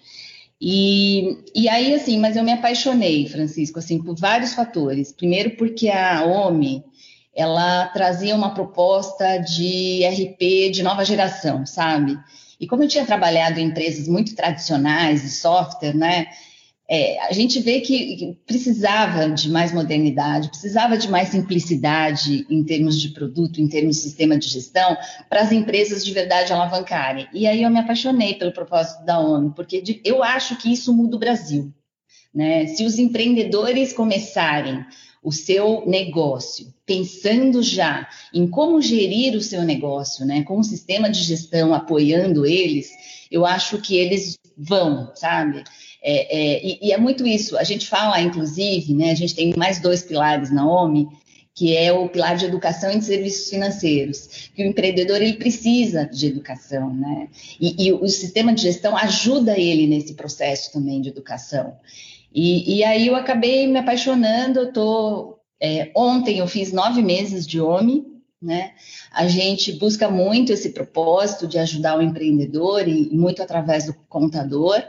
E, 0.59 1.37
e 1.53 1.69
aí, 1.69 1.93
assim, 1.93 2.19
mas 2.19 2.35
eu 2.35 2.43
me 2.43 2.51
apaixonei, 2.51 3.27
Francisco, 3.27 3.79
assim, 3.79 4.01
por 4.01 4.15
vários 4.15 4.53
fatores. 4.53 5.11
Primeiro 5.11 5.51
porque 5.51 5.89
a 5.89 6.25
OMI, 6.25 6.83
ela 7.35 7.87
trazia 7.87 8.35
uma 8.35 8.53
proposta 8.53 9.37
de 9.37 10.03
RP 10.05 10.71
de 10.71 10.81
nova 10.81 11.05
geração, 11.05 11.65
sabe? 11.65 12.17
E 12.59 12.65
como 12.65 12.83
eu 12.83 12.87
tinha 12.87 13.05
trabalhado 13.05 13.59
em 13.59 13.67
empresas 13.67 14.07
muito 14.07 14.35
tradicionais 14.35 15.21
de 15.21 15.29
software, 15.29 15.95
né? 15.95 16.27
É, 16.89 17.19
a 17.27 17.33
gente 17.33 17.59
vê 17.59 17.81
que 17.81 18.37
precisava 18.45 19.29
de 19.29 19.49
mais 19.49 19.73
modernidade, 19.73 20.47
precisava 20.47 20.97
de 20.97 21.09
mais 21.09 21.27
simplicidade 21.29 22.45
em 22.49 22.63
termos 22.63 22.99
de 22.99 23.09
produto, 23.09 23.59
em 23.59 23.67
termos 23.67 23.97
de 23.97 24.03
sistema 24.03 24.37
de 24.37 24.47
gestão, 24.47 24.95
para 25.29 25.41
as 25.41 25.51
empresas 25.51 26.05
de 26.05 26.13
verdade 26.13 26.53
alavancarem. 26.53 27.27
E 27.33 27.45
aí 27.45 27.61
eu 27.61 27.69
me 27.69 27.79
apaixonei 27.79 28.35
pelo 28.35 28.53
propósito 28.53 29.03
da 29.03 29.19
ONU, 29.19 29.51
porque 29.53 30.01
eu 30.05 30.23
acho 30.23 30.55
que 30.57 30.71
isso 30.71 30.93
muda 30.93 31.17
o 31.17 31.19
Brasil. 31.19 31.73
Né? 32.33 32.67
Se 32.67 32.85
os 32.85 32.97
empreendedores 32.97 33.91
começarem 33.91 34.85
o 35.21 35.31
seu 35.31 35.83
negócio, 35.85 36.73
pensando 36.85 37.61
já 37.61 38.07
em 38.33 38.47
como 38.47 38.81
gerir 38.81 39.35
o 39.35 39.41
seu 39.41 39.63
negócio, 39.63 40.25
né, 40.25 40.43
com 40.43 40.57
o 40.57 40.63
sistema 40.63 41.09
de 41.09 41.21
gestão 41.21 41.73
apoiando 41.73 42.45
eles, 42.45 42.89
eu 43.29 43.45
acho 43.45 43.81
que 43.81 43.97
eles 43.97 44.37
vão, 44.57 45.11
sabe? 45.15 45.63
É, 46.09 46.37
é, 46.39 46.65
e, 46.65 46.79
e, 46.83 46.91
é 46.93 46.97
muito 46.97 47.27
isso. 47.27 47.57
A 47.57 47.65
gente 47.65 47.85
fala, 47.85 48.21
inclusive, 48.21 48.93
né, 48.93 49.11
a 49.11 49.15
gente 49.15 49.35
tem 49.35 49.53
mais 49.57 49.81
dois 49.81 50.03
pilares 50.03 50.49
na 50.49 50.65
OMI, 50.65 51.05
que 51.53 51.75
é 51.75 51.91
o 51.91 52.07
pilar 52.07 52.37
de 52.37 52.45
educação 52.45 52.89
e 52.89 52.97
de 52.97 53.03
serviços 53.03 53.49
financeiros, 53.49 54.49
que 54.55 54.63
o 54.63 54.65
empreendedor 54.65 55.21
ele 55.21 55.33
precisa 55.33 56.05
de 56.05 56.27
educação, 56.27 56.93
né? 56.93 57.27
E, 57.59 57.87
e 57.87 57.91
o 57.91 58.07
sistema 58.07 58.53
de 58.53 58.61
gestão 58.61 58.95
ajuda 58.95 59.59
ele 59.59 59.85
nesse 59.85 60.13
processo 60.13 60.71
também 60.71 61.01
de 61.01 61.09
educação. 61.09 61.75
E, 62.33 62.77
e 62.77 62.83
aí 62.85 63.07
eu 63.07 63.15
acabei 63.15 63.67
me 63.67 63.79
apaixonando. 63.79 64.59
Eu 64.59 64.71
tô, 64.71 65.39
é, 65.59 65.91
ontem 65.93 66.37
eu 66.37 66.47
fiz 66.47 66.71
nove 66.71 67.01
meses 67.01 67.45
de 67.45 67.59
OMI, 67.59 68.05
né? 68.41 68.71
A 69.11 69.27
gente 69.27 69.73
busca 69.73 70.09
muito 70.09 70.53
esse 70.53 70.69
propósito 70.69 71.47
de 71.47 71.57
ajudar 71.57 71.97
o 71.97 72.01
empreendedor 72.01 72.87
e, 72.87 73.09
e 73.11 73.17
muito 73.17 73.43
através 73.43 73.85
do 73.85 73.93
contador. 74.07 74.81